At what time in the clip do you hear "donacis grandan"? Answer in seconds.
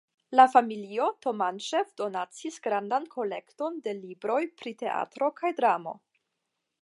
2.01-3.05